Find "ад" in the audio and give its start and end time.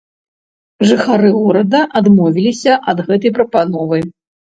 2.91-3.07